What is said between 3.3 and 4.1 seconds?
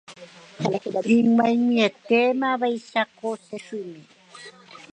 che symi